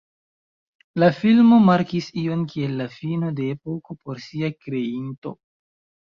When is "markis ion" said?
1.65-2.47